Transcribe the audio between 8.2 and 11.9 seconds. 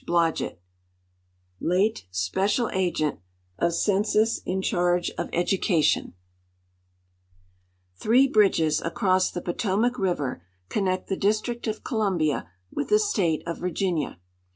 bridjies across the Potomac river connect the District of